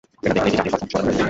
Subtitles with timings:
[0.25, 1.17] এটা দেখলেই কি জাতির সব সমস্যার সমাধান হবে?